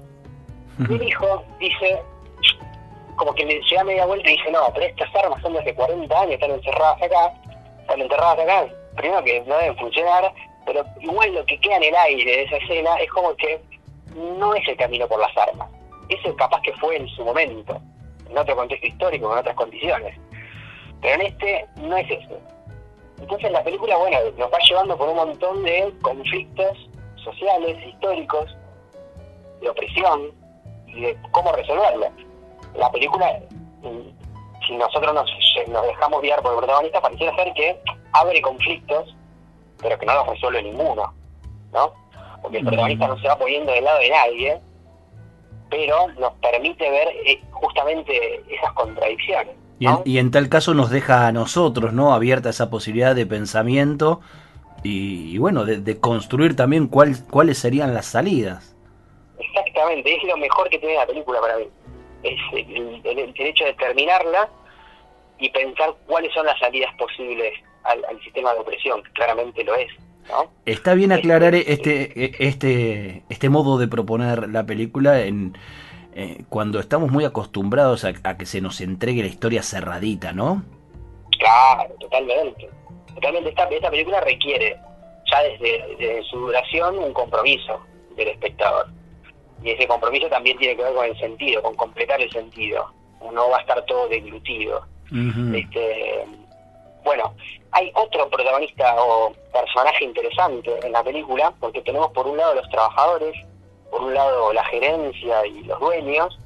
El 0.90 1.02
hijo 1.02 1.44
dice, 1.58 2.02
como 3.16 3.34
que 3.34 3.44
le 3.44 3.60
llega 3.60 3.84
media 3.84 4.06
vuelta 4.06 4.30
y 4.30 4.36
dice, 4.36 4.50
no, 4.52 4.60
pero 4.72 4.86
estas 4.86 5.14
armas 5.14 5.42
son 5.42 5.52
de 5.54 5.58
hace 5.58 5.74
40 5.74 6.20
años, 6.20 6.34
están 6.34 6.52
encerradas 6.52 7.02
acá, 7.02 7.32
están 7.80 8.00
enterradas 8.00 8.38
acá. 8.38 8.68
Primero 8.96 9.24
que 9.24 9.40
no 9.40 9.58
deben 9.58 9.76
funcionar, 9.76 10.32
pero 10.64 10.84
igual 11.00 11.34
lo 11.34 11.44
que 11.46 11.58
queda 11.60 11.76
en 11.76 11.84
el 11.84 11.94
aire 11.96 12.30
de 12.30 12.42
esa 12.44 12.56
escena 12.56 12.94
es 12.96 13.10
como 13.10 13.34
que 13.36 13.60
no 14.14 14.54
es 14.54 14.66
el 14.68 14.76
camino 14.76 15.08
por 15.08 15.20
las 15.20 15.36
armas. 15.36 15.68
Eso 16.08 16.34
capaz 16.36 16.62
que 16.62 16.72
fue 16.74 16.96
en 16.96 17.08
su 17.08 17.24
momento, 17.24 17.80
en 18.30 18.38
otro 18.38 18.56
contexto 18.56 18.86
histórico, 18.86 19.32
en 19.32 19.38
otras 19.38 19.56
condiciones. 19.56 20.16
Pero 21.00 21.14
en 21.14 21.22
este 21.22 21.66
no 21.80 21.96
es 21.96 22.10
eso. 22.10 22.38
Entonces 23.20 23.50
la 23.50 23.62
película, 23.64 23.96
bueno, 23.96 24.18
nos 24.36 24.52
va 24.52 24.58
llevando 24.68 24.96
por 24.96 25.08
un 25.08 25.16
montón 25.16 25.64
de 25.64 25.92
conflictos 26.02 26.88
sociales, 27.22 27.76
históricos, 27.86 28.56
de 29.60 29.68
opresión 29.68 30.32
y 30.86 31.00
de 31.00 31.18
cómo 31.32 31.52
resolverlo. 31.52 32.06
La 32.76 32.90
película, 32.90 33.40
si 34.66 34.76
nosotros 34.76 35.14
nos, 35.14 35.30
nos 35.68 35.86
dejamos 35.86 36.22
guiar 36.22 36.42
por 36.42 36.52
el 36.52 36.58
protagonista, 36.58 37.00
pareciera 37.00 37.34
ser 37.36 37.52
que 37.54 37.80
abre 38.12 38.40
conflictos, 38.40 39.16
pero 39.80 39.98
que 39.98 40.06
no 40.06 40.14
los 40.14 40.28
resuelve 40.28 40.62
ninguno, 40.62 41.14
¿no? 41.72 41.92
Porque 42.42 42.58
el 42.58 42.64
protagonista 42.64 43.08
no 43.08 43.18
se 43.18 43.28
va 43.28 43.38
poniendo 43.38 43.72
del 43.72 43.84
lado 43.84 43.98
de 43.98 44.10
nadie, 44.10 44.60
pero 45.70 46.08
nos 46.18 46.32
permite 46.34 46.90
ver 46.90 47.08
eh, 47.26 47.42
justamente 47.50 48.42
esas 48.48 48.72
contradicciones. 48.72 49.54
Y, 49.80 49.86
en, 49.86 49.98
y 50.04 50.18
en 50.18 50.30
tal 50.30 50.48
caso 50.48 50.74
nos 50.74 50.90
deja 50.90 51.26
a 51.26 51.32
nosotros, 51.32 51.92
¿no? 51.92 52.12
Abierta 52.12 52.50
esa 52.50 52.70
posibilidad 52.70 53.14
de 53.14 53.26
pensamiento 53.26 54.20
y, 54.82 55.34
y 55.34 55.38
bueno, 55.38 55.64
de, 55.64 55.80
de, 55.80 56.00
construir 56.00 56.56
también 56.56 56.86
cuál, 56.86 57.16
cuáles 57.30 57.58
serían 57.58 57.94
las 57.94 58.06
salidas. 58.06 58.76
Exactamente, 59.38 60.14
es 60.14 60.24
lo 60.24 60.36
mejor 60.36 60.68
que 60.68 60.78
tiene 60.78 60.94
la 60.96 61.06
película 61.06 61.40
para 61.40 61.58
mí. 61.58 61.68
Es 62.22 62.38
el, 62.52 63.00
el, 63.04 63.34
el 63.34 63.46
hecho 63.46 63.64
de 63.64 63.74
terminarla 63.74 64.48
y 65.38 65.48
pensar 65.50 65.94
cuáles 66.06 66.32
son 66.34 66.46
las 66.46 66.58
salidas 66.58 66.92
posibles 66.98 67.52
al, 67.84 68.04
al 68.04 68.20
sistema 68.22 68.52
de 68.54 68.60
opresión, 68.60 69.02
que 69.02 69.10
claramente 69.12 69.64
lo 69.64 69.74
es. 69.74 69.90
¿no? 70.28 70.50
Está 70.66 70.94
bien 70.94 71.12
aclarar 71.12 71.54
este, 71.54 72.44
este, 72.44 73.22
este 73.28 73.48
modo 73.48 73.78
de 73.78 73.88
proponer 73.88 74.48
la 74.48 74.66
película 74.66 75.20
en 75.20 75.56
eh, 76.14 76.44
cuando 76.48 76.80
estamos 76.80 77.10
muy 77.10 77.24
acostumbrados 77.24 78.04
a, 78.04 78.12
a, 78.24 78.36
que 78.36 78.46
se 78.46 78.60
nos 78.60 78.80
entregue 78.80 79.22
la 79.22 79.28
historia 79.28 79.62
cerradita, 79.62 80.32
¿no? 80.32 80.64
Claro, 81.38 81.94
totalmente. 82.00 82.68
Totalmente. 83.20 83.50
Esta, 83.50 83.64
esta 83.64 83.90
película 83.90 84.20
requiere, 84.20 84.78
ya 85.30 85.42
desde, 85.42 85.96
desde 85.98 86.22
su 86.24 86.38
duración, 86.38 86.98
un 86.98 87.12
compromiso 87.12 87.80
del 88.16 88.28
espectador. 88.28 88.86
Y 89.62 89.70
ese 89.70 89.88
compromiso 89.88 90.28
también 90.28 90.56
tiene 90.58 90.76
que 90.76 90.84
ver 90.84 90.94
con 90.94 91.04
el 91.04 91.18
sentido, 91.18 91.62
con 91.62 91.74
completar 91.74 92.20
el 92.20 92.30
sentido. 92.30 92.92
No 93.32 93.50
va 93.50 93.58
a 93.58 93.60
estar 93.60 93.84
todo 93.86 94.08
deglutido. 94.08 94.84
Uh 95.10 95.14
-huh. 95.14 95.58
este, 95.58 96.24
bueno, 97.02 97.34
hay 97.72 97.90
otro 97.94 98.28
protagonista 98.28 98.94
o 99.02 99.32
personaje 99.52 100.04
interesante 100.04 100.70
en 100.84 100.92
la 100.92 101.02
película, 101.02 101.52
porque 101.58 101.80
tenemos 101.82 102.12
por 102.12 102.26
un 102.26 102.36
lado 102.36 102.54
los 102.54 102.68
trabajadores, 102.68 103.34
por 103.90 104.02
un 104.02 104.14
lado 104.14 104.52
la 104.52 104.64
gerencia 104.66 105.46
y 105.46 105.64
los 105.64 105.80
dueños, 105.80 106.38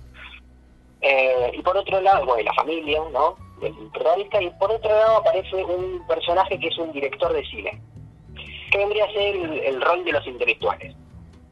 eh, 1.00 1.50
y 1.52 1.62
por 1.62 1.76
otro 1.76 2.00
lado, 2.00 2.24
bueno, 2.24 2.44
la 2.44 2.54
familia, 2.54 3.00
¿no? 3.12 3.36
Protagonista, 3.92 4.42
y 4.42 4.50
por 4.50 4.72
otro 4.72 4.90
lado 4.90 5.18
aparece 5.18 5.64
un 5.64 6.04
personaje 6.06 6.58
que 6.58 6.68
es 6.68 6.78
un 6.78 6.92
director 6.92 7.32
de 7.32 7.44
cine, 7.46 7.80
que 8.70 8.78
vendría 8.78 9.04
a 9.04 9.12
ser 9.12 9.36
el, 9.36 9.80
rol 9.80 10.04
de 10.04 10.12
los 10.12 10.26
intelectuales, 10.26 10.94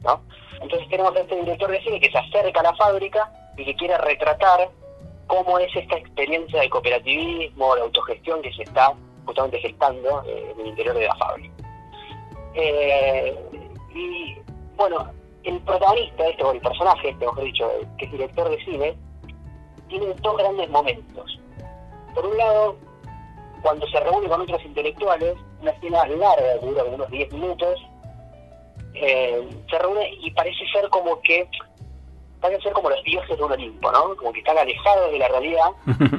¿no? 0.03 0.21
Entonces 0.61 0.89
tenemos 0.89 1.15
a 1.15 1.21
este 1.21 1.37
director 1.37 1.71
de 1.71 1.81
cine 1.83 2.01
que 2.01 2.11
se 2.11 2.19
acerca 2.19 2.61
a 2.61 2.65
la 2.65 2.75
fábrica 2.75 3.33
y 3.57 3.65
que 3.65 3.77
quiere 3.77 3.97
retratar 3.99 4.71
cómo 5.27 5.59
es 5.59 5.75
esta 5.77 5.97
experiencia 5.97 6.61
de 6.61 6.69
cooperativismo, 6.69 7.77
de 7.77 7.83
autogestión 7.83 8.43
que 8.43 8.53
se 8.53 8.65
está 8.65 8.93
justamente 9.25 9.61
gestando 9.61 10.25
eh, 10.27 10.53
en 10.53 10.61
el 10.61 10.67
interior 10.67 10.97
de 10.97 11.07
la 11.07 11.15
fábrica. 11.15 11.55
Eh, 12.55 13.37
y 13.95 14.37
bueno, 14.77 15.13
el 15.45 15.61
protagonista, 15.61 16.27
este, 16.29 16.43
o 16.43 16.53
el 16.53 16.61
personaje, 16.61 17.11
este, 17.11 17.25
mejor 17.25 17.45
dicho, 17.45 17.71
que 17.99 18.05
es 18.07 18.13
director 18.13 18.51
de 18.51 18.65
cine, 18.65 18.97
tiene 19.89 20.07
dos 20.21 20.37
grandes 20.37 20.69
momentos. 20.71 21.39
Por 22.15 22.27
un 22.27 22.37
lado, 22.37 22.77
cuando 23.63 23.87
se 23.89 24.01
reúne 24.01 24.29
con 24.29 24.41
otros 24.41 24.65
intelectuales, 24.65 25.37
una 25.61 25.71
escena 25.71 26.07
larga, 26.07 26.61
que 26.61 26.67
dura 26.67 26.85
unos 26.85 27.11
10 27.11 27.33
minutos, 27.33 27.81
eh, 28.95 29.49
se 29.69 29.79
reúne 29.79 30.11
y 30.21 30.31
parece 30.33 30.65
ser 30.73 30.89
como 30.89 31.21
que 31.23 31.49
parece 32.41 32.63
ser 32.63 32.73
como 32.73 32.91
los 32.91 33.03
dioses 33.05 33.37
de 33.37 33.45
un 33.45 33.53
Olimpo, 33.53 33.93
¿no? 33.93 34.17
Como 34.17 34.33
que 34.33 34.41
están 34.41 34.59
alejados 34.59 35.13
de 35.13 35.19
la 35.19 35.29
realidad 35.29 35.71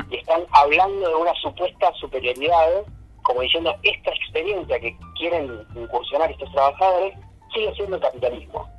y 0.10 0.18
están 0.18 0.44
hablando 0.52 1.10
de 1.10 1.16
una 1.16 1.34
supuesta 1.36 1.92
superioridad, 2.00 2.84
como 3.24 3.42
diciendo, 3.42 3.76
esta 3.84 4.12
experiencia 4.12 4.80
que 4.80 4.96
quieren 5.18 5.66
incursionar 5.76 6.32
estos 6.32 6.52
trabajadores 6.52 7.18
sigue 7.54 7.74
siendo 7.76 7.96
el 7.96 8.02
capitalismo, 8.02 8.70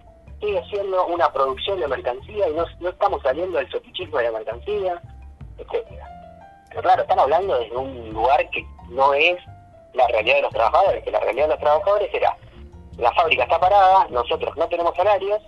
sigue 0.40 0.62
siendo 0.70 1.06
una 1.06 1.32
producción 1.32 1.80
de 1.80 1.88
mercancía 1.88 2.48
y 2.48 2.54
no, 2.54 2.64
no 2.80 2.88
estamos 2.88 3.22
saliendo 3.22 3.58
del 3.58 3.68
fetichismo 3.68 4.18
de 4.18 4.24
la 4.24 4.32
mercancía, 4.32 5.02
etcétera. 5.58 6.21
Pero 6.72 6.82
claro, 6.82 7.02
están 7.02 7.18
hablando 7.18 7.58
desde 7.58 7.76
un 7.76 8.10
lugar 8.12 8.48
que 8.50 8.66
no 8.88 9.12
es 9.14 9.36
la 9.94 10.06
realidad 10.08 10.36
de 10.36 10.42
los 10.42 10.52
trabajadores, 10.52 11.04
que 11.04 11.10
la 11.10 11.20
realidad 11.20 11.44
de 11.44 11.50
los 11.50 11.60
trabajadores 11.60 12.14
era 12.14 12.36
la 12.98 13.12
fábrica 13.12 13.44
está 13.44 13.58
parada, 13.58 14.06
nosotros 14.10 14.56
no 14.56 14.66
tenemos 14.68 14.94
salarios, 14.96 15.40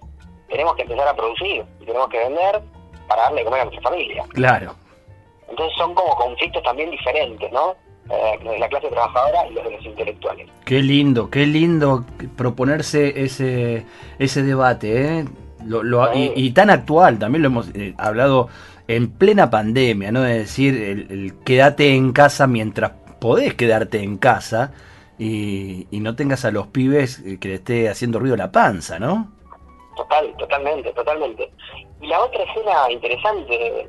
tenemos 0.49 0.75
que 0.77 0.83
empezar 0.83 1.09
a 1.09 1.15
producir 1.15 1.65
y 1.81 1.85
tenemos 1.85 2.09
que 2.09 2.19
vender 2.19 2.63
para 3.09 3.23
darle 3.23 3.41
de 3.41 3.45
comer 3.45 3.61
a 3.61 3.65
nuestra 3.65 3.91
familia. 3.91 4.25
Claro. 4.31 4.75
Entonces 5.49 5.77
son 5.77 5.95
como 5.95 6.17
conflictos 6.17 6.63
también 6.63 6.91
diferentes, 6.91 7.53
¿no? 7.53 7.75
Eh, 8.11 8.39
los 8.43 8.53
de 8.53 8.59
la 8.59 8.69
clase 8.69 8.89
trabajadora 8.89 9.47
y 9.49 9.55
los 9.55 9.65
de 9.65 9.71
los 9.71 9.85
intelectuales. 9.85 10.49
Qué 10.65 10.83
lindo, 10.83 11.31
qué 11.31 11.47
lindo 11.47 12.05
proponerse 12.37 13.25
ese, 13.25 13.87
ese 14.19 14.43
debate, 14.43 15.19
¿eh? 15.21 15.25
Lo, 15.65 15.83
lo, 15.83 16.13
sí. 16.13 16.33
y, 16.35 16.47
y, 16.47 16.51
tan 16.53 16.69
actual, 16.69 17.19
también 17.19 17.43
lo 17.43 17.49
hemos 17.49 17.69
eh, 17.75 17.95
hablado 17.97 18.49
en 18.89 19.11
plena 19.11 19.51
pandemia, 19.51 20.13
¿no? 20.13 20.23
De 20.23 20.39
decir, 20.39 20.75
el, 21.11 21.35
quédate 21.45 21.95
en 21.95 22.13
casa 22.13 22.47
mientras 22.47 22.93
podés 23.21 23.55
quedarte 23.55 24.03
en 24.03 24.19
casa 24.19 24.73
y, 25.19 25.87
y 25.91 26.01
no 26.01 26.17
tengas 26.17 26.45
a 26.45 26.51
los 26.51 26.67
pibes 26.69 27.23
que 27.41 27.49
le 27.49 27.55
esté 27.55 27.89
haciendo 27.89 28.19
ruido 28.19 28.37
la 28.37 28.53
panza, 28.53 28.99
¿no? 28.99 29.33
Total, 29.97 30.35
totalmente, 30.37 30.93
totalmente. 30.93 31.51
Y 32.01 32.07
la 32.09 32.21
otra 32.21 32.43
escena 32.43 32.91
interesante 32.91 33.89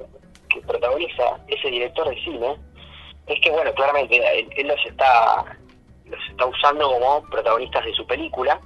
que 0.50 0.62
protagoniza 0.62 1.38
ese 1.48 1.70
director 1.70 2.08
de 2.08 2.16
cine 2.24 2.56
es 3.28 3.40
que, 3.42 3.50
bueno, 3.50 3.74
claramente 3.74 4.16
él, 4.16 4.50
él 4.56 4.68
los 4.68 4.86
está 4.86 5.58
los 6.06 6.20
está 6.30 6.46
usando 6.46 6.88
como 6.88 7.24
protagonistas 7.30 7.84
de 7.84 7.94
su 7.94 8.06
película 8.06 8.62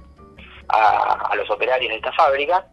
a, 0.68 1.28
a, 1.30 1.34
los 1.36 1.50
operarios 1.50 1.90
de 1.90 1.96
esta 1.96 2.12
fábrica 2.12 2.66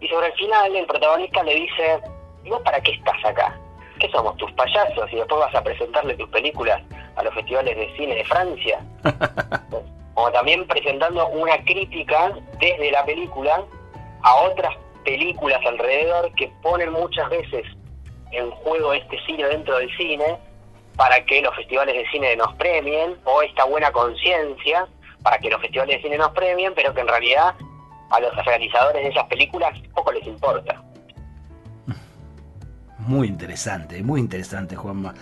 y 0.00 0.06
sobre 0.06 0.28
el 0.28 0.32
final 0.34 0.76
el 0.76 0.86
protagonista 0.86 1.42
le 1.42 1.54
dice, 1.56 2.00
¿y 2.44 2.50
vos 2.50 2.60
para 2.62 2.80
qué 2.80 2.92
estás 2.92 3.24
acá? 3.24 3.58
¿Qué 3.98 4.10
somos, 4.10 4.36
tus 4.36 4.50
payasos? 4.52 5.12
Y 5.12 5.16
después 5.16 5.40
vas 5.40 5.54
a 5.54 5.62
presentarle 5.62 6.14
tus 6.14 6.28
películas 6.30 6.82
a 7.16 7.22
los 7.22 7.34
festivales 7.34 7.76
de 7.76 7.96
cine 7.96 8.14
de 8.14 8.24
Francia. 8.24 8.80
como 10.14 10.30
también 10.30 10.66
presentando 10.66 11.26
una 11.28 11.56
crítica 11.64 12.32
desde 12.60 12.90
la 12.90 13.04
película 13.04 13.64
a 14.22 14.34
otras 14.36 14.74
películas 15.04 15.60
alrededor 15.66 16.32
que 16.34 16.50
ponen 16.62 16.92
muchas 16.92 17.28
veces 17.28 17.66
en 18.30 18.50
juego 18.50 18.92
este 18.94 19.18
cine 19.26 19.44
dentro 19.46 19.76
del 19.76 19.94
cine 19.96 20.38
para 20.96 21.24
que 21.24 21.42
los 21.42 21.54
festivales 21.56 21.94
de 21.94 22.08
cine 22.10 22.36
nos 22.36 22.54
premien 22.54 23.16
o 23.24 23.42
esta 23.42 23.64
buena 23.64 23.90
conciencia 23.90 24.86
para 25.22 25.38
que 25.38 25.50
los 25.50 25.60
festivales 25.60 25.96
de 25.96 26.02
cine 26.02 26.18
nos 26.18 26.30
premien, 26.30 26.72
pero 26.74 26.94
que 26.94 27.00
en 27.00 27.08
realidad 27.08 27.54
a 28.10 28.20
los 28.20 28.34
realizadores 28.44 29.02
de 29.02 29.08
esas 29.08 29.24
películas 29.24 29.76
poco 29.94 30.12
les 30.12 30.26
importa. 30.26 30.80
Muy 33.06 33.28
interesante, 33.28 34.02
muy 34.02 34.20
interesante, 34.20 34.76
Juanma. 34.76 35.14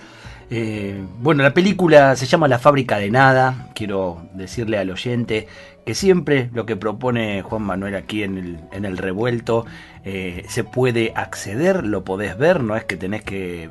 Eh, 0.51 1.03
bueno, 1.21 1.43
la 1.43 1.55
película 1.55 2.15
se 2.15 2.27
llama 2.27 2.47
La 2.47 2.59
fábrica 2.59 2.99
de 2.99 3.11
nada. 3.11 3.69
Quiero 3.75 4.29
decirle 4.35 4.79
al 4.79 4.91
oyente 4.91 5.49
que 5.85 5.95
siempre 5.95 6.51
lo 6.53 6.67
que 6.67 6.77
propone 6.77 7.43
Juan 7.43 7.63
Manuel 7.63 7.97
aquí 7.97 8.23
en 8.23 8.39
el, 8.39 8.61
en 8.73 8.85
el 8.85 8.99
revuelto 8.99 9.67
eh, 10.05 10.45
se 10.49 10.63
puede 10.63 11.13
acceder, 11.17 11.85
lo 11.85 12.05
podés 12.05 12.37
ver, 12.39 12.63
no 12.63 12.77
es 12.77 12.85
que 12.85 12.97
tenés 12.97 13.23
que, 13.23 13.71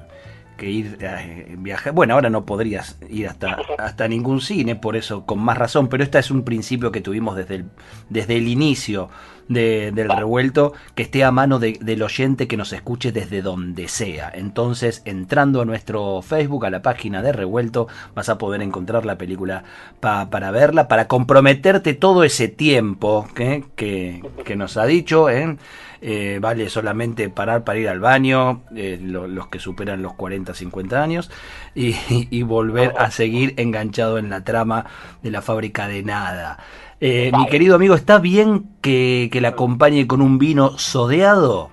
que 0.61 0.69
ir 0.69 0.97
eh, 1.01 1.55
viajar. 1.57 1.91
Bueno, 1.91 2.13
ahora 2.13 2.29
no 2.29 2.45
podrías 2.45 2.95
ir 3.09 3.27
hasta, 3.27 3.57
hasta 3.79 4.07
ningún 4.07 4.41
cine, 4.41 4.75
por 4.75 4.95
eso 4.95 5.25
con 5.25 5.39
más 5.39 5.57
razón, 5.57 5.87
pero 5.87 6.03
este 6.03 6.19
es 6.19 6.29
un 6.29 6.43
principio 6.43 6.91
que 6.91 7.01
tuvimos 7.01 7.35
desde 7.35 7.55
el, 7.55 7.65
desde 8.09 8.37
el 8.37 8.47
inicio 8.47 9.09
de, 9.47 9.91
del 9.91 10.07
revuelto, 10.07 10.73
que 10.93 11.01
esté 11.01 11.23
a 11.23 11.31
mano 11.31 11.57
de, 11.57 11.79
del 11.81 12.03
oyente 12.03 12.47
que 12.47 12.57
nos 12.57 12.73
escuche 12.73 13.11
desde 13.11 13.41
donde 13.41 13.87
sea. 13.87 14.31
Entonces, 14.35 15.01
entrando 15.05 15.61
a 15.61 15.65
nuestro 15.65 16.21
Facebook, 16.21 16.67
a 16.67 16.69
la 16.69 16.83
página 16.83 17.23
de 17.23 17.33
revuelto, 17.33 17.87
vas 18.13 18.29
a 18.29 18.37
poder 18.37 18.61
encontrar 18.61 19.03
la 19.03 19.17
película 19.17 19.63
pa, 19.99 20.29
para 20.29 20.51
verla, 20.51 20.87
para 20.87 21.07
comprometerte 21.07 21.95
todo 21.95 22.23
ese 22.23 22.49
tiempo 22.49 23.27
¿eh? 23.39 23.63
que, 23.75 24.23
que, 24.45 24.55
nos 24.55 24.77
ha 24.77 24.85
dicho. 24.85 25.27
¿eh? 25.27 25.57
Eh, 26.03 26.39
vale 26.41 26.67
solamente 26.69 27.29
parar 27.29 27.63
para 27.63 27.77
ir 27.77 27.87
al 27.87 27.99
baño, 27.99 28.63
eh, 28.75 28.97
lo, 28.99 29.27
los 29.27 29.49
que 29.49 29.59
superan 29.59 30.01
los 30.01 30.13
40, 30.15 30.55
50 30.55 31.01
años, 31.01 31.29
y, 31.75 31.95
y, 32.09 32.41
volver 32.41 32.93
a 32.97 33.11
seguir 33.11 33.53
enganchado 33.57 34.17
en 34.17 34.31
la 34.31 34.43
trama 34.43 34.87
de 35.21 35.29
la 35.29 35.43
fábrica 35.43 35.87
de 35.87 36.01
nada. 36.01 36.57
Eh. 36.99 37.31
Mi 37.35 37.47
querido 37.47 37.75
amigo, 37.75 37.95
¿está 37.95 38.19
bien 38.19 38.65
que, 38.81 39.29
que 39.31 39.41
la 39.41 39.49
acompañe 39.49 40.07
con 40.07 40.21
un 40.21 40.37
vino 40.39 40.77
sodeado? 40.77 41.69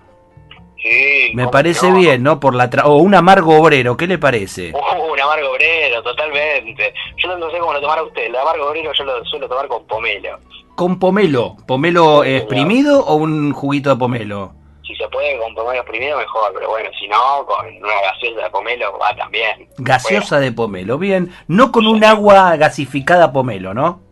Sí, 0.76 1.32
Me 1.34 1.48
parece 1.48 1.90
no? 1.90 1.96
bien, 1.96 2.22
¿no? 2.22 2.38
Por 2.38 2.54
la 2.54 2.70
tra 2.70 2.86
o 2.86 2.96
un 2.96 3.14
amargo 3.14 3.58
obrero, 3.58 3.96
¿qué 3.96 4.06
le 4.06 4.18
parece? 4.18 4.72
Uh, 4.72 5.12
un 5.12 5.20
amargo 5.20 5.50
obrero, 5.50 6.02
totalmente. 6.02 6.94
Yo 7.16 7.36
no 7.36 7.50
sé 7.50 7.58
cómo 7.58 7.72
lo 7.72 7.80
tomará 7.80 8.02
usted. 8.02 8.26
El 8.26 8.36
amargo 8.36 8.68
obrero 8.68 8.92
yo 8.92 9.04
lo 9.04 9.24
suelo 9.24 9.48
tomar 9.48 9.66
con 9.68 9.86
pomelo. 9.86 10.38
¿Con 10.78 11.00
pomelo? 11.00 11.56
¿Pomelo 11.66 12.22
exprimido 12.22 13.04
o 13.04 13.16
un 13.16 13.52
juguito 13.52 13.90
de 13.90 13.96
pomelo? 13.96 14.52
Si 14.86 14.94
se 14.94 15.08
puede 15.08 15.36
con 15.40 15.52
pomelo 15.52 15.80
exprimido, 15.80 16.16
mejor. 16.16 16.52
Pero 16.54 16.68
bueno, 16.68 16.88
si 17.00 17.08
no, 17.08 17.44
con 17.46 17.66
una 17.66 18.00
gaseosa 18.00 18.44
de 18.44 18.50
pomelo 18.50 18.96
va 18.96 19.12
también. 19.16 19.68
Gaseosa 19.78 20.36
bueno. 20.36 20.44
de 20.44 20.52
pomelo, 20.52 20.96
bien. 20.96 21.34
No 21.48 21.72
con 21.72 21.84
un 21.84 22.04
agua 22.04 22.54
gasificada 22.54 23.32
pomelo, 23.32 23.74
¿no? 23.74 24.02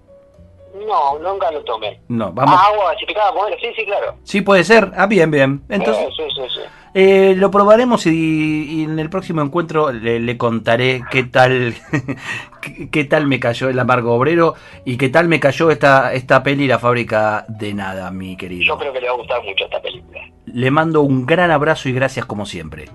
No, 0.88 1.16
nunca 1.20 1.52
lo 1.52 1.62
tomé. 1.62 2.00
No, 2.08 2.32
vamos. 2.32 2.58
Ah, 2.58 2.66
agua 2.72 2.94
gasificada 2.94 3.32
pomelo, 3.32 3.56
sí, 3.60 3.68
sí, 3.76 3.84
claro. 3.84 4.16
Sí, 4.24 4.40
puede 4.40 4.64
ser. 4.64 4.90
Ah, 4.96 5.06
bien, 5.06 5.30
bien. 5.30 5.62
Entonces. 5.68 6.02
Eh, 6.02 6.10
sí, 6.16 6.24
sí, 6.34 6.48
sí. 6.52 6.60
Eh, 6.98 7.34
lo 7.36 7.50
probaremos 7.50 8.06
y, 8.06 8.10
y, 8.10 8.84
en 8.84 8.98
el 8.98 9.10
próximo 9.10 9.42
encuentro 9.42 9.92
le, 9.92 10.18
le 10.18 10.38
contaré 10.38 11.02
qué 11.10 11.24
tal 11.24 11.74
qué, 12.62 12.88
qué, 12.88 13.04
tal 13.04 13.26
me 13.26 13.38
cayó 13.38 13.68
el 13.68 13.78
amargo 13.78 14.14
obrero 14.14 14.54
y 14.86 14.96
qué 14.96 15.10
tal 15.10 15.28
me 15.28 15.38
cayó 15.38 15.70
esta 15.70 16.14
esta 16.14 16.42
peli 16.42 16.66
la 16.66 16.78
fábrica 16.78 17.44
de 17.48 17.74
nada, 17.74 18.10
mi 18.10 18.34
querido. 18.38 18.64
Yo 18.64 18.78
creo 18.78 18.94
que 18.94 19.02
le 19.02 19.08
va 19.08 19.12
a 19.12 19.16
gustar 19.18 19.44
mucho 19.44 19.64
esta 19.64 19.82
película. 19.82 20.22
Le 20.46 20.70
mando 20.70 21.02
un 21.02 21.26
gran 21.26 21.50
abrazo 21.50 21.90
y 21.90 21.92
gracias 21.92 22.24
como 22.24 22.46
siempre. 22.46 22.86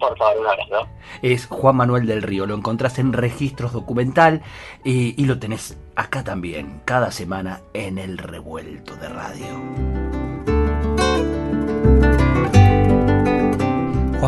Por 0.00 0.18
favor, 0.18 0.40
un 0.40 0.46
abrazo. 0.48 0.88
Es 1.22 1.46
Juan 1.46 1.76
Manuel 1.76 2.04
del 2.04 2.22
Río, 2.22 2.46
lo 2.46 2.56
encontrás 2.56 2.98
en 2.98 3.12
Registros 3.12 3.72
Documental 3.72 4.42
y, 4.82 5.14
y 5.22 5.24
lo 5.26 5.38
tenés 5.38 5.78
acá 5.94 6.24
también, 6.24 6.82
cada 6.84 7.12
semana 7.12 7.60
en 7.74 7.98
el 7.98 8.18
revuelto 8.18 8.96
de 8.96 9.08
radio. 9.08 10.25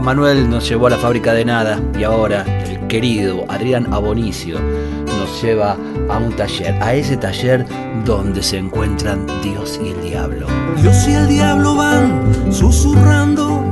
Manuel 0.00 0.48
nos 0.48 0.68
llevó 0.68 0.86
a 0.86 0.90
la 0.90 0.96
fábrica 0.96 1.32
de 1.34 1.44
nada 1.44 1.80
y 1.98 2.04
ahora 2.04 2.44
el 2.64 2.86
querido 2.86 3.44
Adrián 3.48 3.92
Abonicio 3.92 4.58
nos 4.58 5.42
lleva 5.42 5.76
a 6.08 6.18
un 6.18 6.32
taller, 6.36 6.74
a 6.82 6.94
ese 6.94 7.16
taller 7.16 7.66
donde 8.04 8.42
se 8.42 8.58
encuentran 8.58 9.26
Dios 9.42 9.80
y 9.82 9.88
el 9.88 10.02
diablo. 10.02 10.46
Dios 10.80 11.08
y 11.08 11.12
el 11.12 11.28
diablo 11.28 11.74
van 11.74 12.52
susurrando 12.52 13.62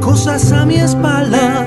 cosas 0.00 0.50
a 0.52 0.64
mi 0.64 0.76
espalda. 0.76 1.66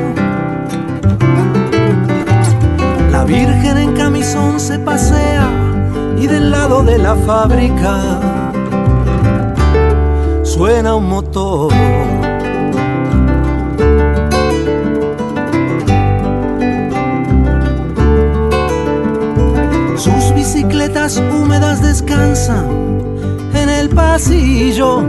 La 3.12 3.24
Virgen 3.26 3.78
en 3.78 3.93
camisón 3.95 4.60
se 4.60 4.80
pasea 4.80 5.48
y 6.19 6.28
del 6.28 6.52
lado 6.52 6.84
de 6.84 6.98
la 6.98 7.15
fábrica 7.15 8.19
suena 10.43 10.95
un 10.95 11.08
motor. 11.08 11.72
Bicicletas 20.89 21.17
húmedas 21.17 21.82
descansan 21.82 22.67
en 23.54 23.69
el 23.69 23.89
pasillo. 23.89 25.04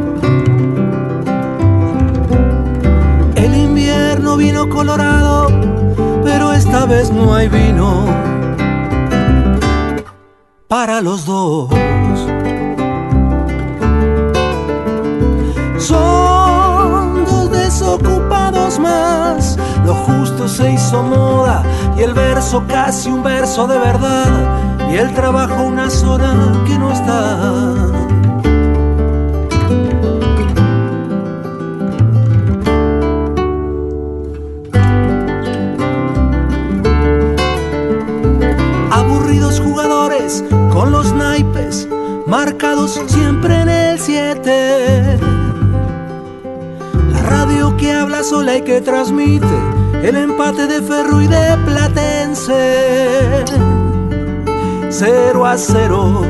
El 3.35 3.55
invierno 3.55 4.37
vino 4.37 4.69
colorado, 4.69 5.49
pero 6.23 6.53
esta 6.53 6.87
vez 6.87 7.11
no 7.11 7.35
hay 7.35 7.49
vino 7.49 8.05
para 10.69 11.01
los 11.01 11.25
dos. 11.25 11.71
Son 15.79 17.25
dos 17.25 17.51
desocupados 17.51 18.79
más, 18.79 19.59
lo 19.87 19.95
justo 19.95 20.47
se 20.47 20.73
hizo 20.73 21.03
moda 21.03 21.63
y 21.97 22.03
el 22.03 22.13
verso 22.13 22.63
casi 22.69 23.11
un 23.11 23.23
verso 23.23 23.67
de 23.67 23.79
verdad 23.79 24.80
y 24.91 24.97
el 24.97 25.15
trabajo 25.15 25.63
una 25.63 25.89
zona 25.89 26.65
que 26.67 26.77
no 26.79 26.93
está. 26.93 27.39
Aburridos 38.91 39.61
jugadores 39.61 40.45
con 40.73 40.91
los 40.91 41.13
naipes 41.13 41.87
marcados 42.27 43.01
siempre 43.07 43.61
en 43.61 43.69
el 43.69 43.99
7. 43.99 45.19
La 47.13 47.23
radio 47.23 47.77
que 47.77 47.93
habla 47.93 48.25
sola 48.25 48.57
y 48.57 48.63
que 48.63 48.81
transmite 48.81 49.47
el 50.03 50.17
empate 50.17 50.67
de 50.67 50.83
Ferro 50.83 51.21
y 51.21 51.29
de 51.29 51.57
Platense. 51.65 53.45
0 54.91 55.47
a 55.47 55.57
0. 55.57 56.23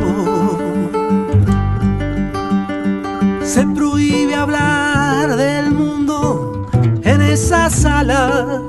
Se 3.42 3.66
prohíbe 3.66 4.34
hablar 4.34 5.34
del 5.36 5.70
mundo 5.72 6.66
en 7.02 7.22
esa 7.22 7.70
sala. 7.70 8.60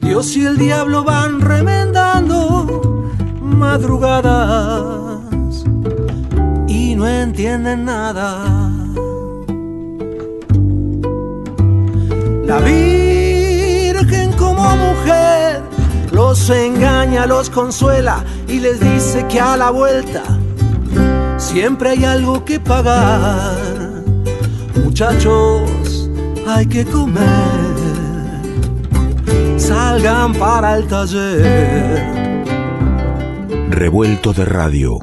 Dios 0.00 0.36
y 0.36 0.46
el 0.46 0.56
diablo 0.58 1.02
van 1.02 1.40
remendando 1.40 3.10
madrugadas 3.42 5.20
y 6.68 6.94
no 6.94 7.06
entienden 7.08 7.84
nada. 7.84 8.70
La 12.44 12.58
Virgen 12.60 14.32
como 14.32 14.62
mujer 14.76 15.49
los 16.20 16.50
engaña, 16.50 17.24
los 17.24 17.48
consuela 17.48 18.22
y 18.46 18.60
les 18.60 18.78
dice 18.78 19.26
que 19.26 19.40
a 19.40 19.56
la 19.56 19.70
vuelta 19.70 20.22
siempre 21.38 21.90
hay 21.90 22.04
algo 22.04 22.44
que 22.44 22.60
pagar. 22.60 23.56
Muchachos, 24.84 26.10
hay 26.46 26.66
que 26.66 26.84
comer. 26.84 27.70
Salgan 29.56 30.34
para 30.34 30.76
el 30.76 30.86
taller. 30.88 32.44
Revuelto 33.70 34.34
de 34.34 34.44
radio. 34.44 35.00